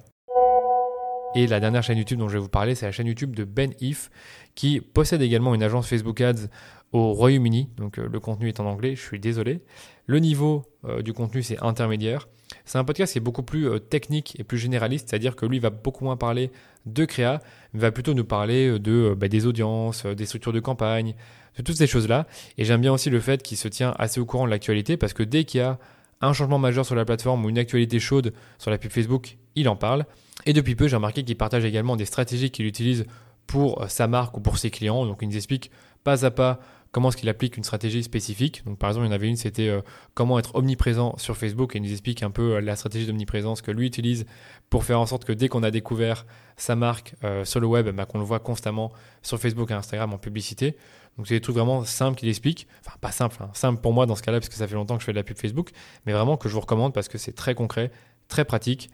Et 1.35 1.47
la 1.47 1.59
dernière 1.59 1.81
chaîne 1.81 1.97
YouTube 1.97 2.19
dont 2.19 2.27
je 2.27 2.33
vais 2.33 2.41
vous 2.41 2.49
parler, 2.49 2.75
c'est 2.75 2.85
la 2.85 2.91
chaîne 2.91 3.07
YouTube 3.07 3.35
de 3.35 3.43
Ben 3.43 3.73
If, 3.81 4.11
qui 4.55 4.81
possède 4.81 5.21
également 5.21 5.55
une 5.55 5.63
agence 5.63 5.87
Facebook 5.87 6.21
Ads 6.21 6.47
au 6.93 7.11
Royaume-Uni. 7.11 7.69
Donc 7.75 7.97
euh, 7.97 8.07
le 8.09 8.19
contenu 8.19 8.47
est 8.47 8.59
en 8.59 8.65
anglais, 8.65 8.95
je 8.95 9.01
suis 9.01 9.19
désolé. 9.19 9.61
Le 10.05 10.19
niveau 10.19 10.63
euh, 10.85 11.01
du 11.01 11.11
contenu, 11.11 11.43
c'est 11.43 11.61
intermédiaire. 11.61 12.29
C'est 12.65 12.77
un 12.77 12.83
podcast 12.83 13.13
qui 13.13 13.17
est 13.17 13.21
beaucoup 13.21 13.41
plus 13.41 13.67
euh, 13.67 13.79
technique 13.79 14.39
et 14.39 14.43
plus 14.43 14.59
généraliste, 14.59 15.09
c'est-à-dire 15.09 15.35
que 15.35 15.45
lui 15.45 15.59
va 15.59 15.71
beaucoup 15.71 16.05
moins 16.05 16.17
parler 16.17 16.51
de 16.85 17.03
créa, 17.03 17.41
mais 17.73 17.79
va 17.79 17.91
plutôt 17.91 18.13
nous 18.13 18.23
parler 18.23 18.79
de 18.79 19.15
bah, 19.17 19.27
des 19.27 19.47
audiences, 19.47 20.05
des 20.05 20.25
structures 20.25 20.53
de 20.53 20.59
campagne, 20.59 21.15
de 21.57 21.63
toutes 21.63 21.77
ces 21.77 21.87
choses-là. 21.87 22.27
Et 22.57 22.63
j'aime 22.63 22.81
bien 22.81 22.93
aussi 22.93 23.09
le 23.09 23.19
fait 23.19 23.41
qu'il 23.41 23.57
se 23.57 23.67
tient 23.67 23.93
assez 23.97 24.19
au 24.19 24.25
courant 24.25 24.45
de 24.45 24.51
l'actualité, 24.51 24.95
parce 24.95 25.13
que 25.13 25.23
dès 25.23 25.45
qu'il 25.45 25.59
y 25.59 25.63
a 25.63 25.79
un 26.21 26.31
changement 26.31 26.59
majeur 26.59 26.85
sur 26.85 26.95
la 26.95 27.05
plateforme 27.05 27.43
ou 27.43 27.49
une 27.49 27.57
actualité 27.57 27.99
chaude 27.99 28.33
sur 28.59 28.69
la 28.69 28.77
pub 28.77 28.91
Facebook, 28.91 29.37
il 29.55 29.67
en 29.67 29.75
parle. 29.75 30.05
Et 30.45 30.53
depuis 30.53 30.75
peu, 30.75 30.87
j'ai 30.87 30.95
remarqué 30.95 31.23
qu'il 31.23 31.37
partage 31.37 31.65
également 31.65 31.95
des 31.95 32.05
stratégies 32.05 32.51
qu'il 32.51 32.65
utilise 32.65 33.05
pour 33.47 33.83
sa 33.89 34.07
marque 34.07 34.37
ou 34.37 34.41
pour 34.41 34.57
ses 34.57 34.69
clients. 34.69 35.05
Donc 35.05 35.19
il 35.21 35.29
nous 35.29 35.35
explique 35.35 35.71
pas 36.03 36.25
à 36.25 36.31
pas 36.31 36.59
comment 36.93 37.09
est-ce 37.09 37.17
qu'il 37.17 37.27
applique 37.27 37.57
une 37.57 37.63
stratégie 37.63 38.03
spécifique. 38.03 38.63
Par 38.79 38.91
exemple, 38.91 39.07
il 39.07 39.09
y 39.09 39.11
en 39.11 39.15
avait 39.15 39.27
une, 39.27 39.35
c'était 39.35 39.67
euh, 39.67 39.81
comment 40.13 40.37
être 40.37 40.55
omniprésent 40.55 41.17
sur 41.17 41.35
Facebook 41.35 41.75
et 41.75 41.79
il 41.79 41.81
nous 41.81 41.91
explique 41.91 42.21
un 42.21 42.29
peu 42.29 42.53
euh, 42.53 42.61
la 42.61 42.75
stratégie 42.75 43.07
d'omniprésence 43.07 43.61
que 43.61 43.71
lui 43.71 43.87
utilise 43.87 44.25
pour 44.69 44.85
faire 44.85 44.99
en 44.99 45.07
sorte 45.07 45.25
que 45.25 45.33
dès 45.33 45.49
qu'on 45.49 45.63
a 45.63 45.71
découvert 45.71 46.25
sa 46.55 46.75
marque 46.75 47.15
euh, 47.23 47.43
sur 47.45 47.59
le 47.59 47.65
web, 47.65 47.89
bah, 47.89 48.05
qu'on 48.05 48.19
le 48.19 48.23
voit 48.23 48.39
constamment 48.39 48.93
sur 49.23 49.39
Facebook 49.39 49.71
et 49.71 49.73
Instagram 49.73 50.13
en 50.13 50.19
publicité. 50.19 50.77
Donc 51.17 51.27
c'est 51.27 51.33
des 51.33 51.41
trucs 51.41 51.55
vraiment 51.55 51.83
simples 51.83 52.17
qu'il 52.19 52.29
explique. 52.29 52.67
Enfin 52.85 52.95
pas 53.01 53.11
simple, 53.11 53.37
hein. 53.41 53.49
simple 53.53 53.81
pour 53.81 53.91
moi 53.91 54.05
dans 54.05 54.15
ce 54.15 54.21
cas-là 54.21 54.39
parce 54.39 54.49
que 54.49 54.55
ça 54.55 54.67
fait 54.67 54.75
longtemps 54.75 54.95
que 54.95 55.01
je 55.01 55.05
fais 55.05 55.13
de 55.13 55.17
la 55.17 55.23
pub 55.23 55.37
Facebook, 55.37 55.71
mais 56.05 56.13
vraiment 56.13 56.37
que 56.37 56.47
je 56.47 56.53
vous 56.53 56.61
recommande 56.61 56.93
parce 56.93 57.07
que 57.07 57.17
c'est 57.17 57.33
très 57.33 57.55
concret, 57.55 57.91
très 58.27 58.45
pratique. 58.45 58.91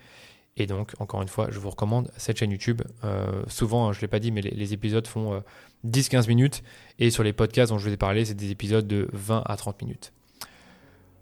Et 0.60 0.68
donc, 0.68 0.94
encore 1.00 1.22
une 1.22 1.28
fois, 1.28 1.48
je 1.50 1.60
vous 1.60 1.70
recommande 1.70 2.12
cette 2.18 2.38
chaîne 2.38 2.52
YouTube. 2.52 2.82
souvent, 3.48 3.88
hein, 3.88 3.94
je 3.94 4.00
ne 4.00 4.02
l'ai 4.02 4.08
pas 4.08 4.20
dit, 4.20 4.32
mais 4.32 4.42
les, 4.42 4.74
épisodes 4.74 5.08
font 5.08 5.42
10-15 5.88 6.28
minutes. 6.28 6.64
Et 7.00 7.10
sur 7.10 7.24
les 7.24 7.34
podcasts 7.34 7.72
dont 7.72 7.78
je 7.78 7.88
vous 7.88 7.94
ai 7.94 7.98
parlé, 7.98 8.26
c'est 8.26 8.36
des 8.36 8.52
épisodes 8.52 8.88
de 8.88 9.08
20 9.14 9.44
à 9.46 9.56
30 9.56 9.82
minutes. 9.82 10.14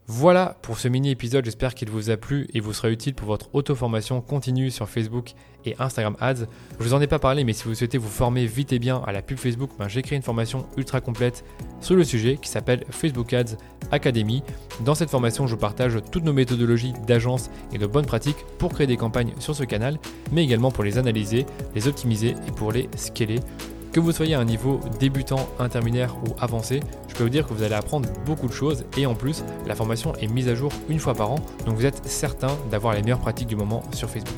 Voilà 0.10 0.56
pour 0.62 0.80
ce 0.80 0.88
mini 0.88 1.12
épisode, 1.12 1.44
j'espère 1.44 1.76
qu'il 1.76 1.90
vous 1.90 2.10
a 2.10 2.16
plu 2.16 2.48
et 2.54 2.62
vous 2.62 2.72
sera 2.72 2.90
utile 2.90 3.14
pour 3.14 3.28
votre 3.28 3.54
auto-formation 3.54 4.22
continue 4.22 4.72
sur 4.72 4.88
Facebook 4.88 5.34
et 5.66 5.76
Instagram 5.80 6.16
Ads. 6.22 6.46
Je 6.80 6.84
vous 6.86 6.94
en 6.94 7.02
ai 7.02 7.08
pas 7.08 7.20
parlé, 7.20 7.44
mais 7.44 7.52
si 7.52 7.66
vous 7.66 7.76
souhaitez 7.76 7.98
vous 7.98 8.08
former 8.08 8.46
vite 8.46 8.72
et 8.72 8.80
bien 8.80 9.02
à 9.06 9.12
la 9.12 9.22
pub 9.22 9.38
Facebook, 9.38 9.72
ben 9.78 9.90
j'ai 9.90 10.02
créé 10.04 10.16
une 10.16 10.24
formation 10.24 10.66
ultra 10.78 11.02
complète 11.02 11.44
sur 11.82 11.96
le 11.96 12.06
sujet 12.06 12.38
qui 12.42 12.48
s'appelle 12.48 12.86
Facebook 12.90 13.34
Ads 13.34 13.58
Academy. 13.92 14.44
Dans 14.86 14.96
cette 14.96 15.10
formation, 15.10 15.46
je 15.46 15.58
partage 15.58 15.98
toutes 16.10 16.24
nos 16.24 16.32
méthodologies 16.32 16.94
d'agence 17.06 17.50
et 17.74 17.78
de 17.78 17.86
bonnes 17.86 18.06
pratiques 18.06 18.46
pour 18.60 18.72
créer 18.72 18.88
des 18.88 18.96
campagnes 18.96 19.34
sur 19.40 19.56
ce 19.56 19.66
canal, 19.66 20.00
mais 20.32 20.42
également 20.42 20.72
pour 20.72 20.86
les 20.86 20.98
analyser, 20.98 21.46
les 21.76 21.90
optimiser 21.90 22.30
et 22.48 22.52
pour 22.56 22.72
les 22.72 22.88
scaler. 22.96 23.42
Que 23.92 24.00
vous 24.00 24.12
soyez 24.12 24.36
à 24.36 24.40
un 24.40 24.46
niveau 24.46 24.80
débutant, 25.00 25.48
intermédiaire 25.60 26.16
ou 26.18 26.36
avancé, 26.40 26.82
je 27.08 27.16
peux 27.16 27.24
vous 27.24 27.30
dire 27.30 27.48
que 27.48 27.54
vous 27.54 27.64
allez 27.64 27.76
apprendre 27.76 28.10
beaucoup 28.26 28.48
de 28.48 28.54
choses 28.54 28.86
et 28.98 29.06
en 29.06 29.16
plus, 29.16 29.44
la 29.66 29.76
formation 29.76 30.14
est 30.16 30.28
mise 30.28 30.50
à 30.50 30.56
jour 30.56 30.72
une 30.90 31.00
fois 31.00 31.14
par 31.14 31.32
an, 31.32 31.40
donc 31.66 31.76
vous 31.76 31.86
êtes 31.86 32.06
certain 32.06 32.52
d'avoir 32.70 32.94
les 32.94 33.02
meilleures 33.02 33.20
pratiques 33.20 33.48
du 33.48 33.56
moment 33.56 33.84
sur 33.94 34.10
Facebook. 34.10 34.36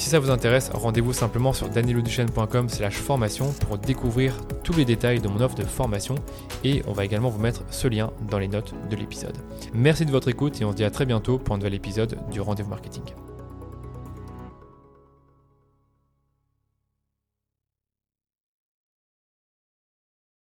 Si 0.00 0.08
ça 0.08 0.18
vous 0.18 0.30
intéresse, 0.30 0.70
rendez-vous 0.72 1.12
simplement 1.12 1.52
sur 1.52 1.68
danieloduchesne.com 1.68 2.70
slash 2.70 2.94
formation 2.94 3.52
pour 3.68 3.76
découvrir 3.76 4.34
tous 4.64 4.72
les 4.72 4.86
détails 4.86 5.20
de 5.20 5.28
mon 5.28 5.42
offre 5.42 5.56
de 5.56 5.64
formation 5.64 6.14
et 6.64 6.82
on 6.86 6.92
va 6.92 7.04
également 7.04 7.28
vous 7.28 7.38
mettre 7.38 7.64
ce 7.70 7.86
lien 7.86 8.10
dans 8.30 8.38
les 8.38 8.48
notes 8.48 8.72
de 8.88 8.96
l'épisode. 8.96 9.36
Merci 9.74 10.06
de 10.06 10.10
votre 10.10 10.28
écoute 10.28 10.58
et 10.62 10.64
on 10.64 10.70
se 10.70 10.76
dit 10.76 10.84
à 10.84 10.90
très 10.90 11.04
bientôt 11.04 11.38
pour 11.38 11.54
un 11.54 11.58
nouvel 11.58 11.74
épisode 11.74 12.16
du 12.30 12.40
Rendez-vous 12.40 12.70
Marketing. 12.70 13.04